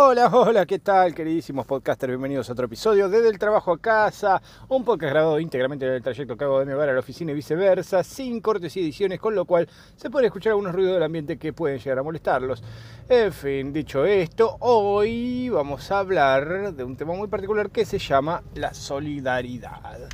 [0.00, 2.12] Hola, hola, ¿qué tal, queridísimos podcasters?
[2.12, 6.02] Bienvenidos a otro episodio de Del Trabajo a Casa, un podcast grabado íntegramente en el
[6.02, 9.34] trayecto que hago de mi a la oficina y viceversa, sin cortes y ediciones, con
[9.34, 12.62] lo cual se pueden escuchar algunos ruidos del ambiente que pueden llegar a molestarlos.
[13.08, 17.98] En fin, dicho esto, hoy vamos a hablar de un tema muy particular que se
[17.98, 20.08] llama la solidaridad.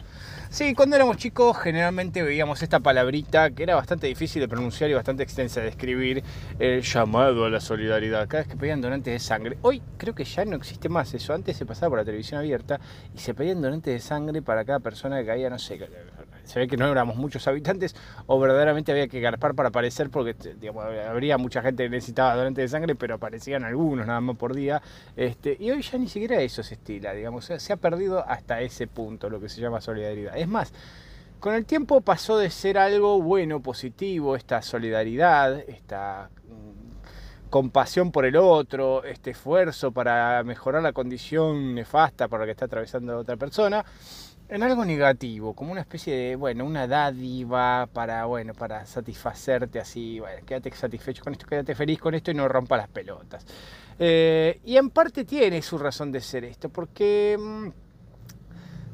[0.55, 4.95] Sí, cuando éramos chicos generalmente veíamos esta palabrita que era bastante difícil de pronunciar y
[4.95, 6.23] bastante extensa de escribir,
[6.61, 9.59] el llamado a la solidaridad, cada vez que pedían donantes de sangre.
[9.63, 12.79] Hoy creo que ya no existe más eso, antes se pasaba por la televisión abierta
[13.13, 15.77] y se pedían donantes de sangre para cada persona que caía, no sé,
[16.45, 17.95] se ve que no éramos muchos habitantes
[18.27, 22.65] o verdaderamente había que garpar para aparecer porque digamos, habría mucha gente que necesitaba donantes
[22.65, 24.83] de sangre, pero aparecían algunos nada más por día.
[25.17, 28.87] Este, y hoy ya ni siquiera eso se estila, digamos, se ha perdido hasta ese
[28.87, 30.37] punto lo que se llama solidaridad.
[30.37, 30.73] Es más,
[31.45, 38.25] con el tiempo pasó de ser algo bueno, positivo, esta solidaridad, esta mm, compasión por
[38.25, 43.37] el otro, este esfuerzo para mejorar la condición nefasta por la que está atravesando otra
[43.37, 43.85] persona,
[44.49, 50.21] en algo negativo, como una especie de, bueno, una dádiva para, bueno, para satisfacerte así,
[50.21, 53.47] bueno, quédate satisfecho con esto, quédate feliz con esto y no rompa las pelotas.
[53.99, 57.69] Eh, y en parte tiene su razón de ser esto, porque mm,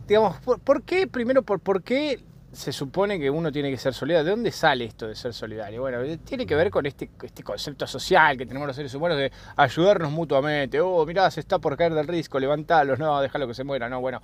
[0.07, 1.07] digamos, ¿por, qué?
[1.07, 2.21] Primero, por, ¿por qué
[2.53, 4.25] se supone que uno tiene que ser solidario?
[4.25, 5.81] ¿De dónde sale esto de ser solidario?
[5.81, 9.31] Bueno, tiene que ver con este, este concepto social que tenemos los seres humanos de
[9.57, 10.81] ayudarnos mutuamente.
[10.81, 13.89] Oh, mirá, se está por caer del risco, levantalos, no, déjalo que se muera.
[13.89, 14.21] No, bueno,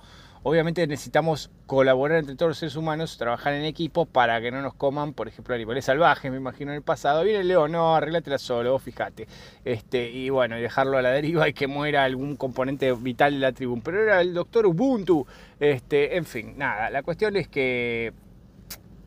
[0.47, 4.73] obviamente necesitamos colaborar entre todos los seres humanos, trabajar en equipo para que no nos
[4.73, 7.23] coman, por ejemplo, animales salvajes, me imagino en el pasado.
[7.23, 9.27] Viene el león, no, arréglatela solo, vos fíjate.
[9.65, 13.39] Este, y bueno, y dejarlo a la deriva y que muera algún componente vital de
[13.39, 13.81] la tribu.
[13.83, 15.27] Pero era el doctor Ubuntu.
[15.59, 18.13] Este, en fin, nada, la cuestión es que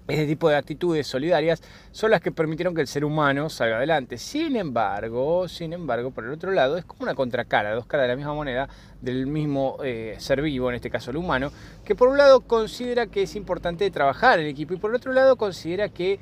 [0.08, 4.18] este tipo de actitudes solidarias son las que permitieron que el ser humano salga adelante.
[4.18, 8.08] Sin embargo, sin embargo, por el otro lado, es como una contracara, dos caras de
[8.08, 8.68] la misma moneda,
[9.00, 11.50] del mismo eh, ser vivo, en este caso el humano,
[11.84, 15.36] que por un lado considera que es importante trabajar en equipo y por otro lado
[15.36, 16.18] considera que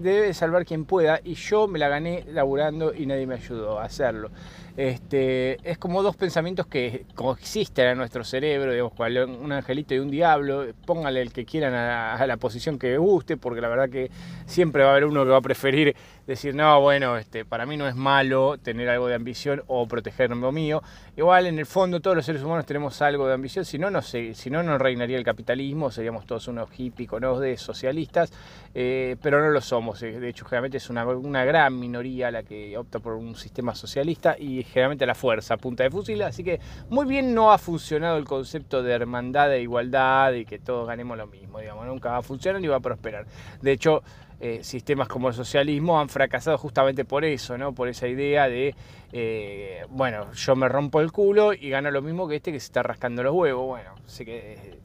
[0.00, 3.84] debe salvar quien pueda y yo me la gané laburando y nadie me ayudó a
[3.84, 4.30] hacerlo.
[4.76, 8.92] Este, es como dos pensamientos que coexisten en nuestro cerebro, digamos,
[9.38, 13.62] un angelito y un diablo, póngale el que quieran a, la posición que guste, porque
[13.62, 14.10] la verdad que
[14.44, 17.78] siempre va a haber uno que va a preferir decir, no, bueno, este, para mí
[17.78, 20.82] no es malo tener algo de ambición o proteger lo mío.
[21.16, 24.02] Igual en el fondo todos los seres humanos tenemos algo de ambición, si no, no,
[24.02, 27.38] si no, no reinaría el capitalismo, seríamos todos unos hippies, ¿no?
[27.38, 28.32] de socialistas,
[28.74, 30.00] eh, pero no lo somos.
[30.00, 34.36] De hecho, generalmente es una, una gran minoría la que opta por un sistema socialista
[34.38, 38.24] y generalmente la fuerza punta de fusil, así que muy bien no ha funcionado el
[38.24, 42.22] concepto de hermandad e igualdad y que todos ganemos lo mismo, digamos, nunca va a
[42.22, 43.26] funcionar ni va a prosperar.
[43.60, 44.02] De hecho,
[44.38, 47.74] eh, sistemas como el socialismo han fracasado justamente por eso, ¿no?
[47.74, 48.74] por esa idea de,
[49.12, 52.66] eh, bueno, yo me rompo el culo y gano lo mismo que este que se
[52.66, 53.66] está rascando los huevos.
[53.66, 54.78] Bueno, sé que eh,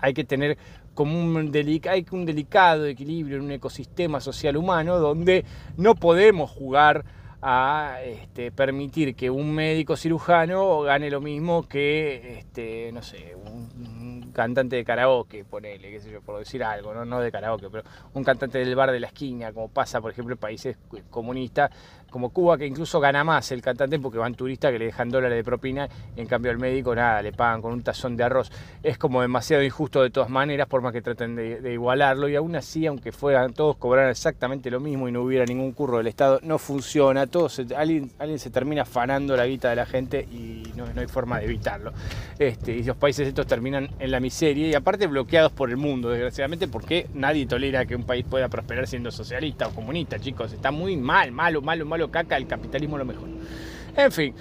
[0.00, 0.56] hay que tener
[0.94, 5.44] como un delicado equilibrio en un ecosistema social humano donde
[5.76, 7.04] no podemos jugar
[7.48, 14.32] a este, permitir que un médico cirujano gane lo mismo que, este, no sé, un,
[14.32, 17.04] cantante de karaoke, ponele, qué sé yo, por decir algo, ¿no?
[17.04, 17.84] no de karaoke, pero
[18.14, 20.76] un cantante del bar de la esquina, como pasa, por ejemplo, en países
[21.08, 21.70] comunistas
[22.10, 25.36] como Cuba, que incluso gana más el cantante porque van turistas que le dejan dólares
[25.36, 28.50] de propina, en cambio al médico nada, le pagan con un tazón de arroz.
[28.82, 32.56] Es como demasiado injusto de todas maneras, por más que traten de, igualarlo, y aún
[32.56, 36.40] así, aunque fueran todos cobraran exactamente lo mismo y no hubiera ningún curro del Estado,
[36.42, 40.86] no funciona, todos, alguien, alguien se termina afanando la guita de la gente y no,
[40.96, 41.92] hay forma de evitarlo.
[42.38, 46.10] Este, y los países estos terminan en la miseria y aparte bloqueados por el mundo,
[46.10, 50.70] desgraciadamente, porque nadie tolera que un país pueda prosperar siendo socialista o comunista, chicos, está
[50.70, 53.28] muy mal, malo, malo, malo lo caca, el capitalismo lo mejor.
[53.96, 54.34] En fin,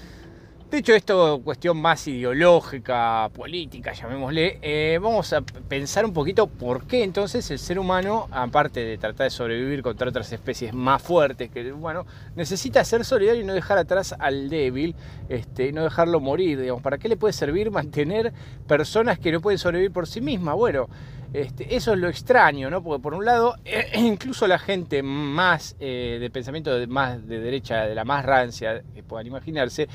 [0.71, 7.03] dicho esto, cuestión más ideológica, política, llamémosle, eh, vamos a pensar un poquito por qué
[7.03, 11.71] entonces el ser humano, aparte de tratar de sobrevivir contra otras especies más fuertes, que
[11.71, 12.05] bueno,
[12.35, 14.95] necesita ser solidario y no dejar atrás al débil,
[15.29, 18.33] este, no dejarlo morir, digamos, ¿para qué le puede servir mantener
[18.67, 20.55] personas que no pueden sobrevivir por sí mismas?
[20.55, 20.89] Bueno,
[21.41, 22.81] este, eso es lo extraño, ¿no?
[22.81, 23.55] Porque por un lado,
[23.95, 29.03] incluso la gente más eh, de pensamiento más de derecha, de la más rancia que
[29.03, 29.89] puedan imaginarse,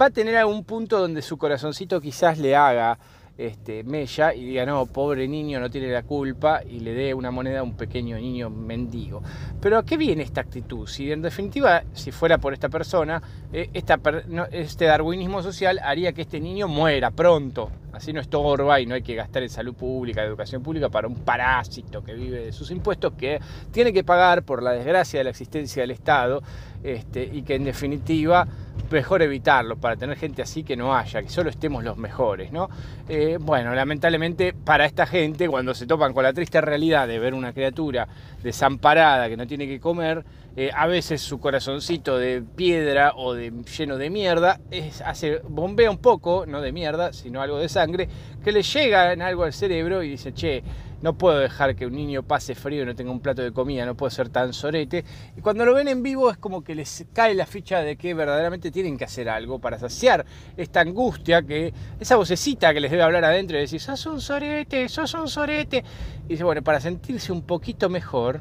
[0.00, 2.98] va a tener algún punto donde su corazoncito quizás le haga
[3.36, 7.30] este, Mella y diga, no, pobre niño, no tiene la culpa, y le dé una
[7.30, 9.22] moneda a un pequeño niño mendigo.
[9.60, 10.86] Pero ¿a qué viene esta actitud?
[10.86, 13.22] Si en definitiva, si fuera por esta persona,
[13.52, 17.70] eh, este darwinismo social haría que este niño muera pronto.
[17.92, 21.14] Así no estorba y no hay que gastar en salud pública, educación pública para un
[21.14, 23.40] parásito que vive de sus impuestos, que
[23.70, 26.42] tiene que pagar por la desgracia de la existencia del Estado
[26.82, 28.48] este, y que en definitiva
[28.94, 32.70] mejor evitarlo para tener gente así que no haya, que solo estemos los mejores, ¿no?
[33.08, 37.34] Eh, bueno, lamentablemente para esta gente, cuando se topan con la triste realidad de ver
[37.34, 38.08] una criatura
[38.42, 40.24] desamparada que no tiene que comer,
[40.56, 45.90] eh, a veces su corazoncito de piedra o de, lleno de mierda es, hace, bombea
[45.90, 48.08] un poco, no de mierda, sino algo de sangre,
[48.44, 50.62] que le llega en algo al cerebro y dice, che,
[51.02, 53.84] no puedo dejar que un niño pase frío y no tenga un plato de comida,
[53.84, 55.04] no puedo ser tan sorete.
[55.36, 58.14] Y cuando lo ven en vivo es como que les cae la ficha de que
[58.14, 60.24] verdaderamente tienen que hacer algo para saciar
[60.56, 64.88] esta angustia, que esa vocecita que les debe hablar adentro y decir, sos un sorete,
[64.88, 65.84] sos un sorete.
[66.26, 68.40] Y dice, bueno, para sentirse un poquito mejor,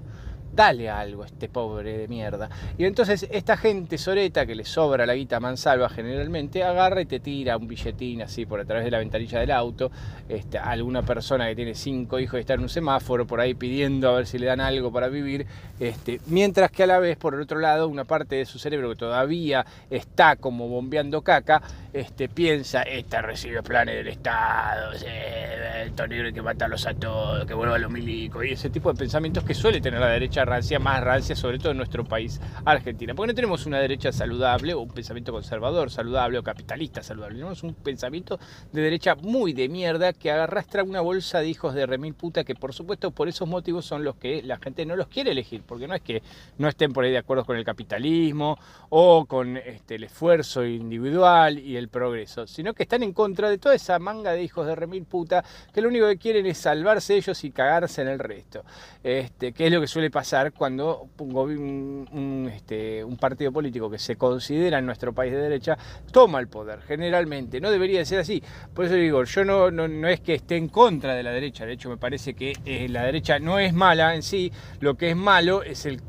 [0.55, 2.49] dale algo a este pobre de mierda.
[2.77, 7.19] Y entonces esta gente soreta que le sobra la guita mansalva generalmente, agarra y te
[7.19, 9.91] tira un billetín así por a través de la ventanilla del auto,
[10.29, 14.09] este, alguna persona que tiene cinco hijos y está en un semáforo por ahí pidiendo
[14.09, 15.45] a ver si le dan algo para vivir,
[15.79, 18.89] este, mientras que a la vez por el otro lado una parte de su cerebro
[18.89, 21.61] que todavía está como bombeando caca,
[21.93, 27.53] este, piensa, esta recibe planes del Estado, el tonero hay que matarlos a todos, que
[27.53, 30.79] vuelva a los milicos, y ese tipo de pensamientos que suele tener la derecha rancia,
[30.79, 33.13] más rancia, sobre todo en nuestro país, Argentina.
[33.13, 37.35] Porque no tenemos una derecha saludable o un pensamiento conservador saludable o capitalista saludable.
[37.35, 38.39] Tenemos un pensamiento
[38.71, 42.55] de derecha muy de mierda que arrastra una bolsa de hijos de remil puta que
[42.55, 45.63] por supuesto por esos motivos son los que la gente no los quiere elegir.
[45.65, 46.23] Porque no es que
[46.57, 48.57] no estén por ahí de acuerdo con el capitalismo
[48.89, 53.57] o con este, el esfuerzo individual y el progreso, sino que están en contra de
[53.57, 55.43] toda esa manga de hijos de remil puta
[55.73, 58.63] que lo único que quieren es salvarse ellos y cagarse en el resto.
[59.03, 64.79] Este, que es lo que suele pasar cuando un, este, partido político que se considera
[64.79, 65.77] en nuestro país de derecha
[66.11, 66.81] toma el poder.
[66.81, 68.41] Generalmente, no debería de ser así.
[68.73, 71.73] Por eso digo, yo no, no, es que esté en contra de la derecha, de
[71.73, 75.15] hecho me parece que eh, la derecha no es mala en sí, lo que es
[75.15, 76.01] malo es el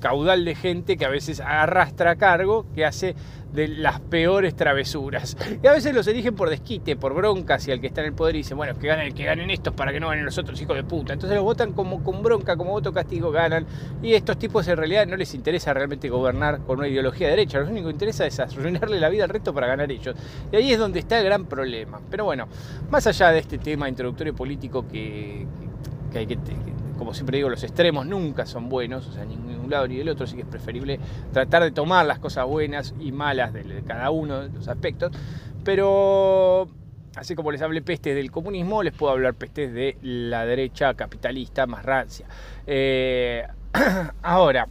[0.00, 3.14] caudal de gente que a veces arrastra cargo, que hace
[3.52, 5.36] de las peores travesuras.
[5.62, 8.12] Y a veces los eligen por desquite, por bronca hacia el que está en el
[8.12, 10.60] poder y dicen, bueno, que ganen, que ganen estos para que no ganen los otros
[10.60, 11.12] hijos de puta.
[11.12, 13.66] Entonces los votan como con bronca, como voto castigo, ganan.
[14.02, 17.60] Y estos tipos en realidad no les interesa realmente gobernar con una ideología de derecha.
[17.60, 20.14] Lo único que interesa es arruinarle la vida al resto para ganar ellos.
[20.52, 22.00] Y ahí es donde está el gran problema.
[22.10, 22.48] Pero bueno,
[22.90, 25.46] más allá de este tema introductorio político que,
[26.12, 26.38] que hay que
[26.98, 30.08] como siempre digo, los extremos nunca son buenos, o sea, ni un lado ni del
[30.08, 30.98] otro, así que es preferible
[31.32, 35.12] tratar de tomar las cosas buenas y malas de, cada uno de los aspectos,
[35.64, 36.68] pero
[37.14, 41.66] así como les hablé pestes del comunismo, les puedo hablar pestes de la derecha capitalista
[41.66, 42.26] más rancia.
[42.66, 43.46] Eh,
[44.22, 44.68] ahora,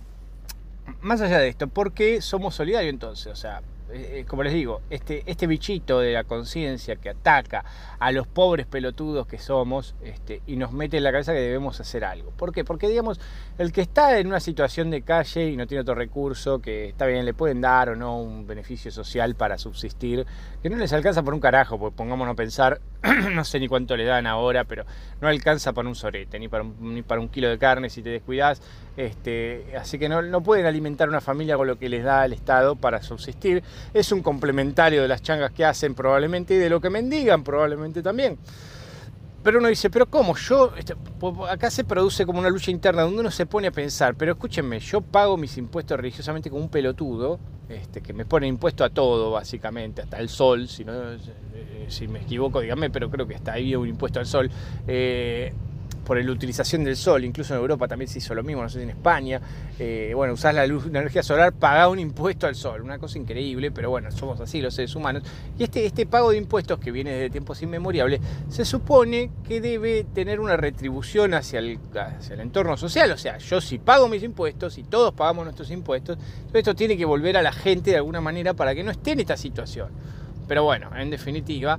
[1.01, 3.31] más allá de esto, ¿por qué somos solidarios entonces?
[3.31, 7.63] O sea, eh, como les digo, este, este bichito de la conciencia que ataca
[7.99, 11.79] a los pobres pelotudos que somos este, y nos mete en la cabeza que debemos
[11.79, 12.31] hacer algo.
[12.31, 12.65] ¿Por qué?
[12.65, 13.19] Porque, digamos,
[13.57, 17.05] el que está en una situación de calle y no tiene otro recurso, que está
[17.05, 20.25] bien, le pueden dar o no un beneficio social para subsistir,
[20.61, 22.81] que no les alcanza por un carajo, porque pongámonos a pensar,
[23.31, 24.85] no sé ni cuánto le dan ahora, pero
[25.21, 28.01] no alcanza para un sorete, ni para un, ni para un kilo de carne si
[28.01, 28.61] te descuidas.
[28.97, 32.33] Este, así que no, no pueden alimentar una familia con lo que les da el
[32.33, 33.63] Estado para subsistir
[33.93, 38.01] es un complementario de las changas que hacen probablemente y de lo que mendigan probablemente
[38.01, 38.37] también.
[39.43, 40.35] Pero uno dice, pero ¿cómo?
[40.35, 40.93] Yo, este,
[41.49, 44.79] acá se produce como una lucha interna donde uno se pone a pensar, pero escúchenme,
[44.79, 49.31] yo pago mis impuestos religiosamente como un pelotudo, este, que me pone impuesto a todo,
[49.31, 53.53] básicamente, hasta el sol, si, no, eh, si me equivoco, díganme, pero creo que está
[53.53, 54.51] ahí un impuesto al sol.
[54.85, 55.53] Eh,
[56.07, 58.77] por la utilización del sol, incluso en Europa también se hizo lo mismo, no sé
[58.77, 59.41] si en España,
[59.77, 63.17] eh, bueno, usás la luz, la energía solar, pagás un impuesto al sol, una cosa
[63.17, 65.23] increíble, pero bueno, somos así los seres humanos.
[65.59, 70.05] Y este, este pago de impuestos que viene desde tiempos inmemoriales, se supone que debe
[70.05, 74.23] tener una retribución hacia el, hacia el entorno social, o sea, yo si pago mis
[74.23, 76.17] impuestos y todos pagamos nuestros impuestos,
[76.53, 79.19] esto tiene que volver a la gente de alguna manera para que no esté en
[79.19, 79.89] esta situación.
[80.47, 81.77] Pero bueno, en definitiva,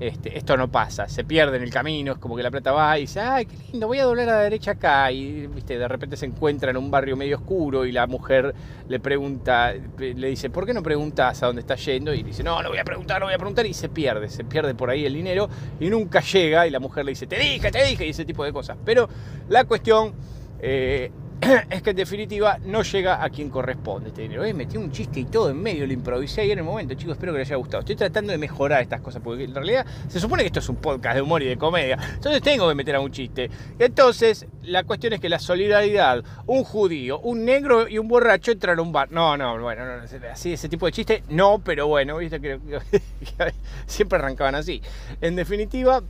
[0.00, 2.96] este, esto no pasa, se pierde en el camino, es como que la plata va
[2.98, 5.78] y dice, ay, qué lindo, voy a doblar a la derecha acá, y ¿viste?
[5.78, 8.54] de repente se encuentra en un barrio medio oscuro y la mujer
[8.88, 12.14] le pregunta, le dice, ¿por qué no preguntas a dónde está yendo?
[12.14, 14.42] Y dice, no, no voy a preguntar, no voy a preguntar, y se pierde, se
[14.42, 17.70] pierde por ahí el dinero y nunca llega, y la mujer le dice, te dije,
[17.70, 18.78] te dije, y ese tipo de cosas.
[18.82, 19.06] Pero
[19.50, 20.14] la cuestión
[20.60, 21.10] eh,
[21.70, 24.44] es que en definitiva no llega a quien corresponde este dinero.
[24.44, 27.14] Eh, metí un chiste y todo en medio, lo improvisé ahí en el momento, chicos,
[27.14, 27.80] espero que les haya gustado.
[27.80, 30.76] Estoy tratando de mejorar estas cosas, porque en realidad se supone que esto es un
[30.76, 33.50] podcast de humor y de comedia, entonces tengo que meter a un chiste.
[33.78, 38.78] Entonces, la cuestión es que la solidaridad, un judío, un negro y un borracho entran
[38.78, 39.10] a un bar.
[39.10, 39.82] No, no, bueno,
[40.30, 42.40] así ese tipo de chiste, no, pero bueno, ¿viste?
[42.40, 42.60] Que,
[43.86, 44.82] siempre arrancaban así.
[45.20, 46.02] En definitiva,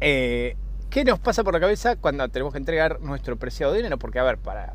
[0.00, 0.56] eh,
[0.92, 3.98] ¿Qué nos pasa por la cabeza cuando tenemos que entregar nuestro preciado dinero?
[3.98, 4.74] Porque, a ver, para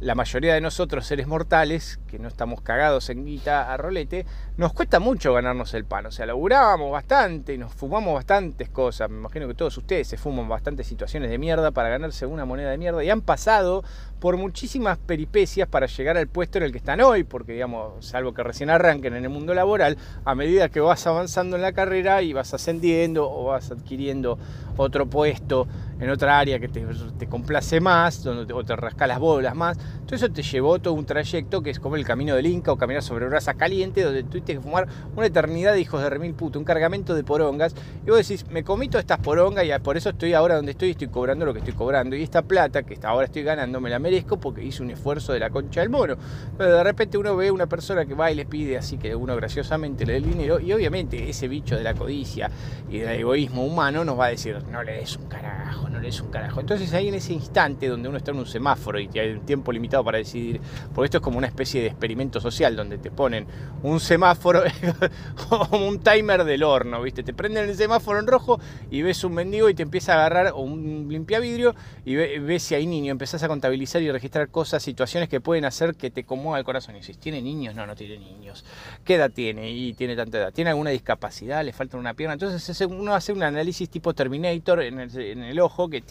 [0.00, 4.24] la mayoría de nosotros, seres mortales, que no estamos cagados en guita a rolete,
[4.56, 6.06] nos cuesta mucho ganarnos el pan.
[6.06, 9.10] O sea, laburábamos bastante, nos fumamos bastantes cosas.
[9.10, 12.70] Me imagino que todos ustedes se fuman bastantes situaciones de mierda para ganarse una moneda
[12.70, 13.84] de mierda y han pasado
[14.24, 18.32] por muchísimas peripecias para llegar al puesto en el que están hoy, porque digamos, salvo
[18.32, 22.22] que recién arranquen en el mundo laboral, a medida que vas avanzando en la carrera
[22.22, 24.38] y vas ascendiendo o vas adquiriendo
[24.78, 25.68] otro puesto
[26.00, 29.76] en otra área que te, complace más, donde te, o te rasca las bolas más,
[30.06, 32.78] todo eso te llevó todo un trayecto que es como el camino del Inca o
[32.78, 36.58] caminar sobre brasas calientes, donde tuviste que fumar una eternidad de hijos de remil puto,
[36.58, 37.74] un cargamento de porongas,
[38.06, 40.88] y vos decís, me comí todas estas porongas y por eso estoy ahora donde estoy
[40.88, 43.90] y estoy cobrando lo que estoy cobrando, y esta plata que ahora estoy ganando me
[43.90, 46.16] la merezco porque hice un esfuerzo de la concha del mono.
[46.56, 49.36] Pero de repente uno ve una persona que va y le pide así que uno
[49.36, 52.50] graciosamente le dé el dinero, y obviamente ese bicho de la codicia
[52.88, 56.06] y del egoísmo humano nos va a decir, no le des un carajo, no le
[56.06, 56.60] des un carajo.
[56.60, 59.72] Entonces ahí en ese instante donde uno está en un semáforo y hay un tiempo
[59.72, 60.60] limitado para decidir,
[60.94, 63.46] porque esto es como una especie de experimento social donde te ponen
[63.82, 64.62] un semáforo
[65.48, 67.22] como un timer del horno, ¿viste?
[67.22, 70.52] Te prenden el semáforo en rojo y ves un mendigo y te empieza a agarrar
[70.54, 75.40] un limpiavidrio y ves si hay niño, empezás a contabilizar y registrar cosas, situaciones que
[75.40, 76.94] pueden hacer que te conmueva el corazón.
[76.96, 77.74] Y dices, ¿tiene niños?
[77.74, 78.64] No, no tiene niños.
[79.04, 79.70] ¿Qué edad tiene?
[79.70, 80.52] Y tiene tanta edad.
[80.52, 81.64] ¿Tiene alguna discapacidad?
[81.64, 82.34] ¿Le falta una pierna?
[82.34, 86.02] Entonces uno hace un análisis tipo Terminator en el, ojo que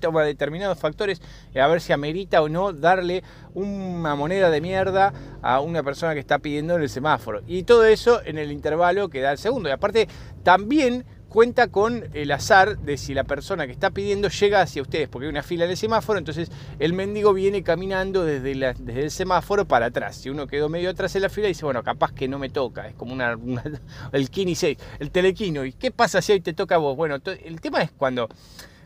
[0.00, 1.20] toma determinados factores
[1.54, 3.22] a ver si amerita o no darle
[3.54, 7.42] una moneda de mierda a una persona que está pidiendo en el semáforo.
[7.46, 9.68] Y todo eso en el intervalo que da el segundo.
[9.68, 10.08] Y aparte,
[10.42, 15.08] también cuenta con el azar de si la persona que está pidiendo llega hacia ustedes,
[15.08, 19.10] porque hay una fila en el semáforo, entonces el mendigo viene caminando desde, desde el
[19.10, 20.16] semáforo para atrás.
[20.16, 22.88] Si uno quedó medio atrás en la fila, dice, bueno, capaz que no me toca,
[22.88, 23.38] es como una,
[24.12, 25.64] el Kini 6, el telequino.
[25.64, 26.96] ¿Y qué pasa si hoy te toca a vos?
[26.96, 28.28] Bueno, el tema es cuando,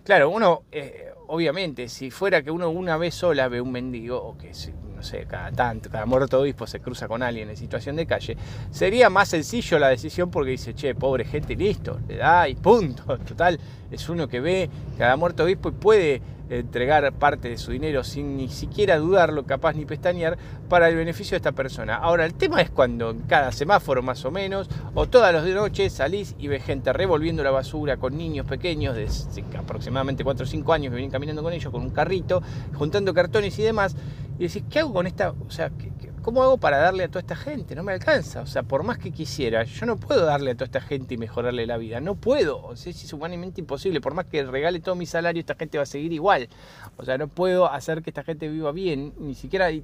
[0.05, 4.37] claro, uno, eh, obviamente, si fuera que uno una vez sola ve un mendigo, o
[4.37, 4.53] que
[4.95, 8.37] no sé, cada tanto, cada muerto obispo se cruza con alguien en situación de calle,
[8.71, 13.17] sería más sencillo la decisión porque dice, che, pobre gente, listo, le da y punto.
[13.27, 13.59] Total,
[13.91, 16.23] es uno que ve cada muerto obispo y puede
[16.59, 21.33] entregar parte de su dinero sin ni siquiera dudarlo, capaz ni pestañear, para el beneficio
[21.33, 21.97] de esta persona.
[21.97, 25.55] Ahora, el tema es cuando en cada semáforo más o menos, o todas las de
[25.55, 29.09] noche, salís y ves gente revolviendo la basura con niños pequeños de
[29.59, 32.43] aproximadamente 4 o 5 años que vienen caminando con ellos, con un carrito,
[32.75, 33.97] juntando cartones y demás,
[34.39, 35.31] y decís, ¿qué hago con esta?
[35.31, 35.71] O sea,
[36.23, 37.75] ¿cómo hago para darle a toda esta gente?
[37.75, 38.41] No me alcanza.
[38.41, 41.19] O sea, por más que quisiera, yo no puedo darle a toda esta gente y
[41.19, 42.01] mejorarle la vida.
[42.01, 42.63] No puedo.
[42.65, 44.01] O sea, es humanamente imposible.
[44.01, 46.49] Por más que regale todo mi salario, esta gente va a seguir igual.
[46.97, 49.71] O sea, no puedo hacer que esta gente viva bien, ni siquiera.
[49.71, 49.83] Y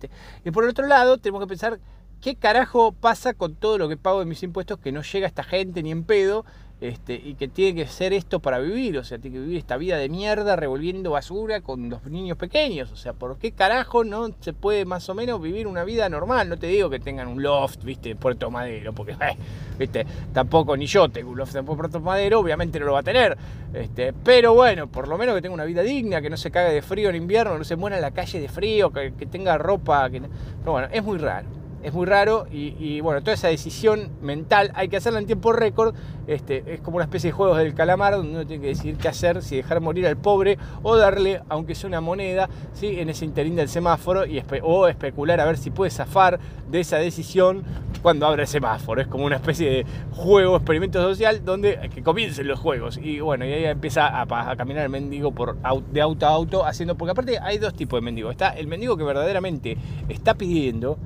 [0.52, 1.78] por el otro lado, tenemos que pensar
[2.21, 5.28] qué carajo pasa con todo lo que pago de mis impuestos que no llega a
[5.28, 6.45] esta gente ni en pedo
[6.80, 9.76] este, y que tiene que ser esto para vivir, o sea, tiene que vivir esta
[9.76, 14.28] vida de mierda revolviendo basura con los niños pequeños, o sea, ¿por qué carajo no
[14.40, 16.49] se puede más o menos vivir una vida normal?
[16.49, 19.16] No te digo que tengan un loft, viste, en Puerto Madero, porque,
[19.78, 23.04] viste, tampoco ni yo tengo un loft en Puerto Madero, obviamente no lo va a
[23.04, 23.37] tener,
[23.75, 26.73] este, pero bueno, por lo menos que tenga una vida digna, que no se cague
[26.73, 30.08] de frío en invierno, no se muera en la calle de frío, que, tenga ropa,
[30.11, 30.20] que...
[30.61, 34.88] pero bueno, es muy raro es muy raro y, bueno, toda esa decisión mental hay
[34.88, 35.94] que hacerla en tiempo récord.
[36.26, 39.08] Este, es como una especie de juegos del calamar donde uno tiene que decidir qué
[39.08, 43.00] hacer, si dejar morir al pobre o darle, aunque sea una moneda, ¿sí?
[43.00, 46.38] en ese interín del semáforo y o especular a ver si puede zafar
[46.70, 47.64] de esa decisión
[48.02, 49.00] cuando abra el semáforo.
[49.00, 52.99] Es como una especie de juego, experimento social donde que comiencen los juegos.
[52.99, 55.56] Y bueno, y ahí empieza a, caminar el mendigo por,
[55.90, 58.30] de auto a auto haciendo, porque aparte hay dos tipos de mendigo.
[58.30, 59.76] Está el mendigo que verdaderamente
[60.08, 60.99] está pidiendo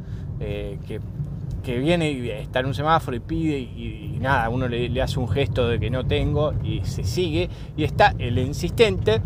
[0.42, 1.00] eh, que,
[1.78, 5.68] viene y está en un semáforo y pide y, nada, uno le, hace un gesto
[5.68, 7.48] de que no tengo y se sigue.
[7.76, 9.20] Y está el insistente,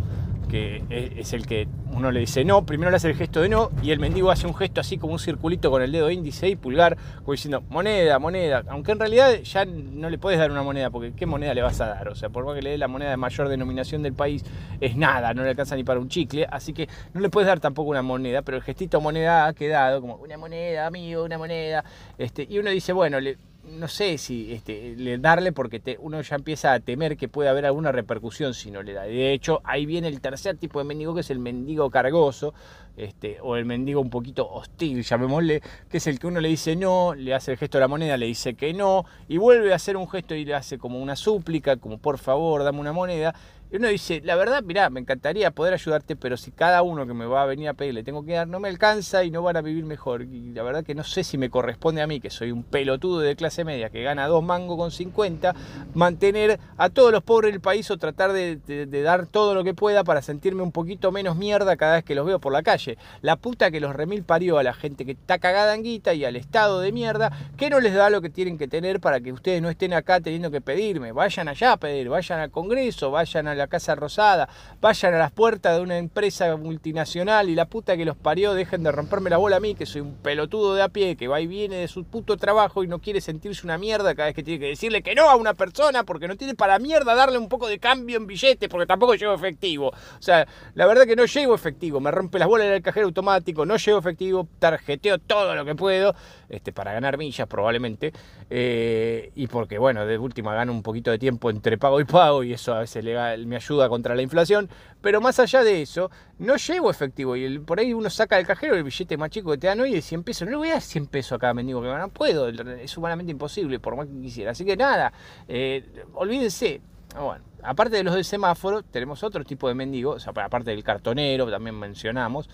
[0.49, 3.70] que es el que uno le dice no, primero le hace el gesto de no
[3.82, 6.54] y el mendigo hace un gesto así como un circulito con el dedo índice y
[6.54, 11.12] pulgar, diciendo moneda, moneda, aunque en realidad ya no le puedes dar una moneda porque
[11.14, 12.08] ¿qué moneda le vas a dar?
[12.08, 14.44] O sea, por más que le dé la moneda de mayor denominación del país,
[14.80, 17.60] es nada, no le alcanza ni para un chicle, así que no le puedes dar
[17.60, 21.82] tampoco una moneda, pero el gestito moneda ha quedado como una moneda, amigo, una moneda,
[22.18, 23.38] este, y uno dice, bueno, le
[23.70, 27.49] no sé si este, le darle porque te, uno ya empieza a temer que puede
[27.49, 29.02] haber alguna repercusión si no le da.
[29.04, 32.54] De hecho, ahí viene el tercer tipo de mendigo que es el mendigo cargoso,
[32.96, 36.76] este, o el mendigo un poquito hostil, llamémosle, que es el que uno le dice
[36.76, 39.76] no, le hace el gesto de la moneda, le dice que no, y vuelve a
[39.76, 43.35] hacer un gesto y le hace como una súplica, como por favor, dame una moneda,
[43.68, 47.14] Y uno dice, la verdad, mirá, me encantaría poder ayudarte, pero si cada uno que
[47.14, 49.42] me va a venir a pedir le tengo que dar, no me alcanza y no
[49.42, 50.23] van a vivir mejor.
[50.23, 53.18] Y la verdad que no sé si me corresponde a mí, que soy un pelotudo
[53.18, 55.56] de clase media que gana dos mangos con 50,
[55.94, 58.56] mantener a todos los pobres del país o tratar de,
[59.02, 62.25] dar todo lo que pueda para sentirme un poquito menos mierda cada vez que los
[62.25, 62.99] veo por la calle.
[63.20, 66.25] La puta que los remil parió a la gente que está cagada en guita y
[66.25, 69.32] al estado de mierda, que no les da lo que tienen que tener para que
[69.32, 71.11] ustedes no estén acá teniendo que pedirme.
[71.11, 74.48] Vayan allá a pedir, vayan al Congreso, vayan a la Casa Rosada,
[74.80, 78.82] vayan a las puertas de una empresa multinacional y la puta que los parió, dejen
[78.82, 81.40] de romperme la bola a mí, que soy un pelotudo de a pie, que va
[81.40, 84.42] y viene de su puto trabajo y no quiere sentirse una mierda cada vez que
[84.42, 87.48] tiene que decirle que no a una persona porque no tiene para mierda darle un
[87.48, 89.88] poco de cambio en billetes porque tampoco llevo efectivo.
[89.88, 93.06] O sea, la verdad que no llevo efectivo, me rompe las bolas en el cajero
[93.06, 96.14] automático, no llevo efectivo, tarjeteo todo lo que puedo
[96.48, 98.12] este, para ganar millas probablemente.
[98.50, 102.44] Eh, y porque, bueno, de última gano un poquito de tiempo entre pago y pago
[102.44, 103.04] y eso a veces
[103.46, 104.68] me ayuda contra la inflación.
[105.00, 107.36] Pero más allá de eso, no llevo efectivo.
[107.36, 109.92] Y por ahí uno saca del cajero el billete más chico que te dan hoy
[109.92, 110.46] de 100 pesos.
[110.46, 112.48] No le voy a dar 100 pesos a cada mendigo que no puedo.
[112.48, 114.50] Es humanamente imposible, por más que quisiera.
[114.50, 115.12] Así que nada,
[115.48, 116.80] eh, olvídense.
[117.18, 120.85] Bueno, aparte de los del semáforo, tenemos otro tipo de mendigo, o sea, aparte del
[120.85, 122.49] cartonero, también mencionamos,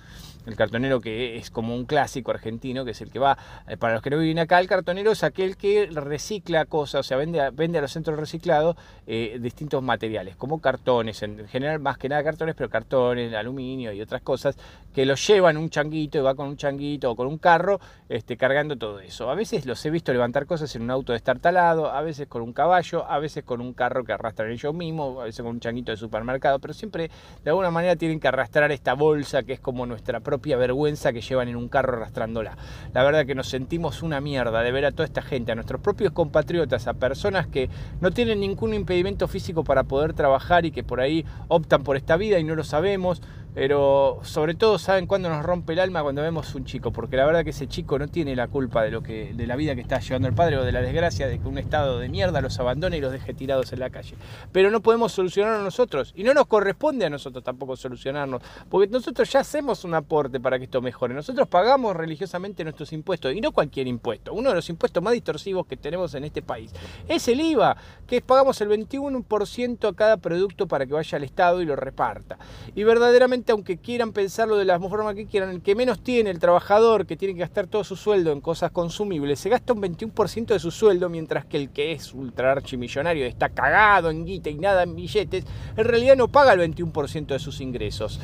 [0.46, 3.38] el cartonero que es como un clásico argentino, que es el que va,
[3.68, 7.02] eh, para los que no viven acá, el cartonero es aquel que recicla cosas, o
[7.02, 8.76] sea, vende a, vende a los centros reciclados
[9.06, 14.00] eh, distintos materiales, como cartones, en general más que nada cartones, pero cartones, aluminio y
[14.00, 14.56] otras cosas,
[14.94, 18.36] que los llevan un changuito y va con un changuito o con un carro este,
[18.36, 19.30] cargando todo eso.
[19.30, 22.52] A veces los he visto levantar cosas en un auto destartalado, a veces con un
[22.52, 25.92] caballo, a veces con un carro que arrastran ellos mismos, a veces con un changuito
[25.92, 27.10] de supermercado, pero siempre
[27.44, 31.20] de alguna manera tienen que arrastrar esta bolsa que es como nuestra propia vergüenza que
[31.20, 32.56] llevan en un carro arrastrándola.
[32.94, 35.80] La verdad que nos sentimos una mierda de ver a toda esta gente, a nuestros
[35.80, 37.68] propios compatriotas, a personas que
[38.00, 42.16] no tienen ningún impedimento físico para poder trabajar y que por ahí optan por esta
[42.16, 43.22] vida y no lo sabemos
[43.54, 47.26] pero sobre todo saben cuándo nos rompe el alma cuando vemos un chico, porque la
[47.26, 49.82] verdad que ese chico no tiene la culpa de lo que de la vida que
[49.82, 52.58] está llevando el padre o de la desgracia de que un estado de mierda los
[52.58, 54.16] abandone y los deje tirados en la calle.
[54.52, 59.30] Pero no podemos solucionarlo nosotros y no nos corresponde a nosotros tampoco solucionarnos, porque nosotros
[59.30, 61.14] ya hacemos un aporte para que esto mejore.
[61.14, 64.32] Nosotros pagamos religiosamente nuestros impuestos y no cualquier impuesto.
[64.32, 66.72] Uno de los impuestos más distorsivos que tenemos en este país
[67.08, 71.60] es el IVA, que pagamos el 21% a cada producto para que vaya al Estado
[71.60, 72.38] y lo reparta.
[72.74, 76.38] Y verdaderamente aunque quieran pensarlo de la forma que quieran, el que menos tiene, el
[76.38, 80.46] trabajador que tiene que gastar todo su sueldo en cosas consumibles, se gasta un 21%
[80.46, 84.54] de su sueldo, mientras que el que es ultra archimillonario, está cagado en guita y
[84.54, 85.44] nada en billetes,
[85.76, 88.20] en realidad no paga el 21% de sus ingresos.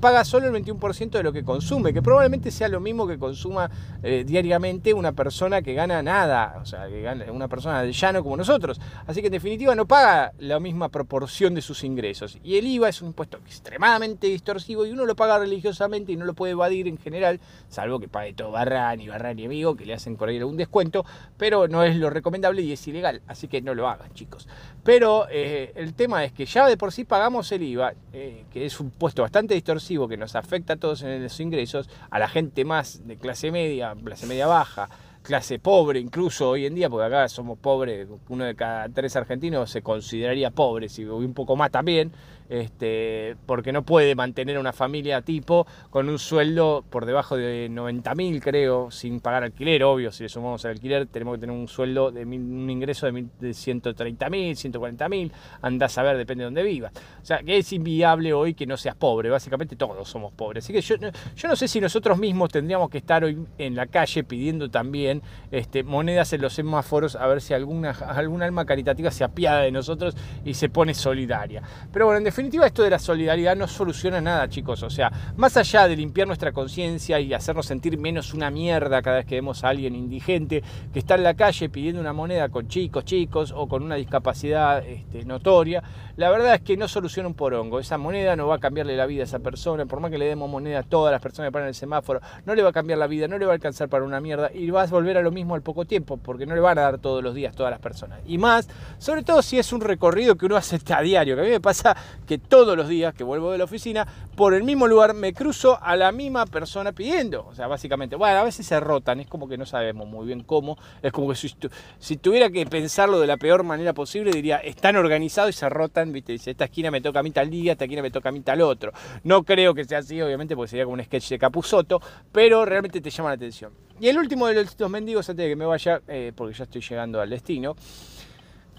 [0.00, 3.70] paga solo el 21% de lo que consume, que probablemente sea lo mismo que consuma
[4.02, 8.22] eh, diariamente una persona que gana nada, o sea, que gana una persona de llano
[8.22, 8.80] como nosotros.
[9.06, 12.38] Así que en definitiva no paga la misma proporción de sus ingresos.
[12.42, 16.24] Y el IVA es un impuesto extremadamente distorsivo y uno lo paga religiosamente y no
[16.24, 19.84] lo puede evadir en general, salvo que pague todo Barran y Barran y amigo, que
[19.84, 21.04] le hacen ahí algún descuento,
[21.36, 24.48] pero no es lo recomendable y es ilegal, así que no lo hagan, chicos.
[24.82, 28.64] Pero eh, el tema es que ya de por sí pagamos el IVA, eh, que
[28.64, 32.28] es un puesto bastante distorsivo que nos afecta a todos en los ingresos, a la
[32.28, 34.88] gente más de clase media, clase media baja,
[35.22, 39.70] clase pobre incluso hoy en día, porque acá somos pobres, uno de cada tres argentinos
[39.70, 42.12] se consideraría pobre, si un poco más también,
[42.50, 48.14] este, porque no puede mantener una familia tipo con un sueldo por debajo de 90
[48.16, 51.68] mil, creo, sin pagar alquiler, obvio, si le sumamos al alquiler tenemos que tener un
[51.68, 55.32] sueldo, de un ingreso de, de 130 mil, 140 mil,
[55.62, 56.92] andás a ver, depende de dónde vivas.
[57.22, 60.64] O sea, que es inviable hoy que no seas pobre, básicamente todos somos pobres.
[60.64, 63.86] Así que yo, yo no sé si nosotros mismos tendríamos que estar hoy en la
[63.86, 69.10] calle pidiendo también este, monedas en los semáforos a ver si alguna, algún alma caritativa
[69.10, 71.62] se apiada de nosotros y se pone solidaria.
[71.92, 74.82] Pero bueno, en definitiva, definitiva esto de la solidaridad no soluciona nada, chicos.
[74.82, 79.16] O sea, más allá de limpiar nuestra conciencia y hacernos sentir menos una mierda cada
[79.16, 82.66] vez que vemos a alguien indigente que está en la calle pidiendo una moneda con
[82.66, 85.82] chicos, chicos o con una discapacidad este, notoria,
[86.16, 87.78] la verdad es que no soluciona un porongo.
[87.78, 89.84] Esa moneda no va a cambiarle la vida a esa persona.
[89.84, 92.54] Por más que le demos moneda a todas las personas que paran el semáforo, no
[92.54, 94.70] le va a cambiar la vida, no le va a alcanzar para una mierda y
[94.70, 96.98] va a volver a lo mismo al poco tiempo porque no le van a dar
[96.98, 98.20] todos los días todas las personas.
[98.26, 98.66] Y más,
[98.98, 101.60] sobre todo si es un recorrido que uno hace a diario, que a mí me
[101.60, 101.94] pasa
[102.30, 105.80] que todos los días que vuelvo de la oficina, por el mismo lugar me cruzo
[105.82, 107.44] a la misma persona pidiendo.
[107.48, 110.44] O sea, básicamente, bueno, a veces se rotan, es como que no sabemos muy bien
[110.44, 110.78] cómo.
[111.02, 115.50] Es como que si, tuviera que pensarlo de la peor manera posible, diría, están organizados
[115.50, 116.30] y se rotan, ¿viste?
[116.30, 118.42] Dice, esta esquina me toca a mí tal día, esta esquina me toca a mí
[118.42, 118.92] tal otro.
[119.24, 123.00] No creo que sea así, obviamente, porque sería como un sketch de Capuzoto, pero realmente
[123.00, 123.72] te llama la atención.
[123.98, 126.80] Y el último de los mendigos, antes de que me vaya, eh, porque ya estoy
[126.80, 127.74] llegando al destino,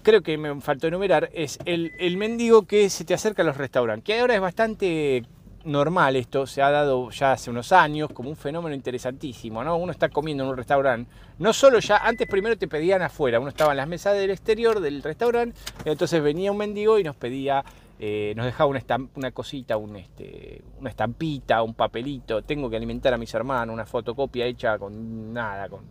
[0.02, 3.56] creo que me faltó enumerar, es el, el mendigo que se te acerca a los
[3.56, 5.24] restaurantes, que ahora es bastante
[5.64, 9.76] normal esto, se ha dado ya hace unos años como un fenómeno interesantísimo, ¿no?
[9.76, 13.48] Uno está comiendo en un restaurante, no solo ya, antes primero te pedían afuera, uno
[13.48, 17.64] estaba en las mesas del exterior del restaurante, entonces venía un mendigo y nos pedía
[18.04, 18.82] eh, nos dejaba una,
[19.14, 23.86] una cosita, un, este, una estampita, un papelito, tengo que alimentar a mis hermanos, una
[23.86, 25.82] fotocopia hecha con nada, con,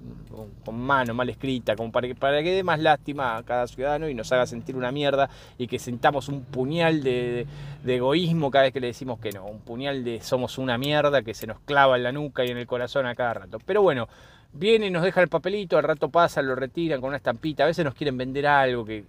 [0.66, 4.10] con, mano mal escrita, como para que, para que dé más lástima a cada ciudadano
[4.10, 7.48] y nos haga sentir una mierda y que sentamos un puñal de,
[7.82, 11.22] de egoísmo cada vez que le decimos que no, un puñal de somos una mierda
[11.22, 13.58] que se nos clava en la nuca y en el corazón a cada rato.
[13.66, 14.10] Pero bueno,
[14.54, 17.68] viene y nos deja el papelito, al rato pasa, lo retiran con una estampita, a
[17.68, 19.06] veces nos quieren vender algo que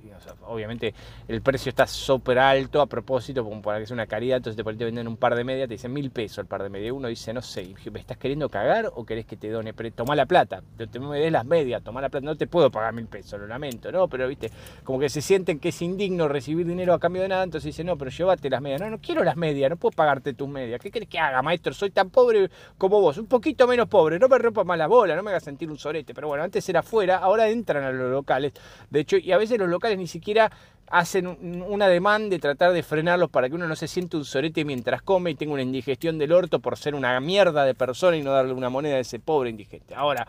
[0.47, 0.95] obviamente
[1.29, 4.75] el precio está súper alto a propósito, como para que sea una caridad, entonces te,
[4.75, 7.09] te venden un par de medias, te dicen mil pesos el par de medias, uno
[7.09, 9.75] dice, no sé, ¿me estás queriendo cagar o querés que te done?
[9.75, 12.71] Pero toma la plata, te me des las medias, toma la plata, no te puedo
[12.71, 14.09] pagar mil pesos, lo lamento, ¿no?
[14.09, 14.51] Pero viste,
[14.85, 17.87] como que se sienten que es indigno recibir dinero a cambio de nada, entonces dicen,
[17.87, 20.81] no, pero llévate las medias, no, no quiero las medias, no puedo pagarte tus medias,
[20.81, 21.73] ¿qué querés que haga, maestro?
[21.75, 25.17] Soy tan pobre como vos, un poquito menos pobre, no me rompa más la bola,
[25.17, 28.11] no me hagas sentir un sorete, pero bueno, antes era afuera, ahora entran a los
[28.11, 28.53] locales,
[28.91, 30.51] de hecho, y a veces los locales ni siquiera
[30.93, 34.65] hacen una demanda de tratar de frenarlos para que uno no se siente un sorete
[34.65, 38.23] mientras come y tenga una indigestión del orto por ser una mierda de persona y
[38.23, 39.95] no darle una moneda a ese pobre indigente.
[39.95, 40.29] Ahora,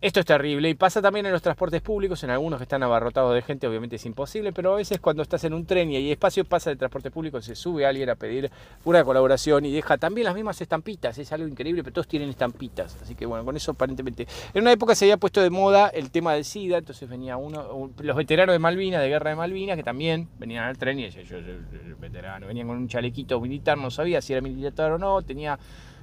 [0.00, 3.34] esto es terrible y pasa también en los transportes públicos, en algunos que están abarrotados
[3.34, 6.10] de gente, obviamente es imposible, pero a veces cuando estás en un tren y hay
[6.10, 8.50] espacio, pasa el transporte público, se sube alguien a pedir
[8.84, 12.96] una colaboración y deja también las mismas estampitas, es algo increíble, pero todos tienen estampitas,
[13.02, 14.26] así que bueno, con eso aparentemente...
[14.54, 17.90] En una época se había puesto de moda el tema del SIDA, entonces venía uno,
[17.98, 21.24] los veteranos de Malvinas, de Guerra de Malvinas, que también venían al tren y decían,
[21.26, 21.36] yo,
[22.46, 25.58] venían con un chalequito militar, no sabía si era militar o no, tenía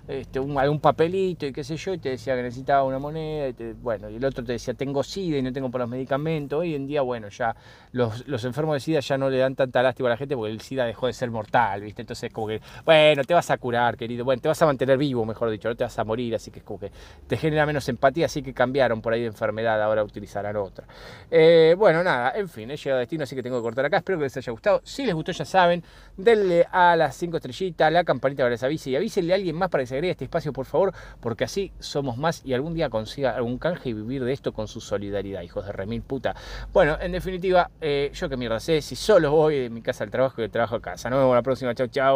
[0.08, 3.74] este, algún papelito y qué sé yo, y te decía que necesitaba una moneda, y
[3.74, 6.60] bueno, y el otro te decía, tengo SIDA y no tengo por los medicamentos.
[6.60, 7.56] Hoy en día, bueno, ya
[7.92, 10.52] los, los, enfermos de SIDA ya no le dan tanta lástima a la gente porque
[10.52, 12.04] el SIDA dejó de ser mortal, ¿viste?
[12.04, 15.26] Entonces, como que, bueno, te vas a curar, querido, bueno, te vas a mantener vivo,
[15.26, 16.92] mejor dicho, no te vas a morir, así que es como que
[17.28, 20.86] te genera menos empatía, así que cambiaron por ahí de enfermedad, ahora utilizarán otra.
[21.30, 23.98] Eh, bueno, nada, en fin, he llegado a destino, así que tengo que cortar acá,
[23.98, 24.82] espero que les haya gustado.
[24.86, 25.84] Si les gustó, ya saben,
[26.16, 29.56] denle a las 5 estrellitas, la campanita para que les avise y avísenle a alguien
[29.56, 32.74] más para que se agregue este espacio, por favor, porque así somos más y algún
[32.74, 36.36] día consiga algún canje y vivir de esto con su solidaridad, hijos de remil puta.
[36.74, 40.12] Bueno, en definitiva, eh, yo que mierda sé, si solo voy de mi casa al
[40.12, 41.10] trabajo y de trabajo a casa.
[41.10, 42.06] Nos vemos la próxima, chau chau.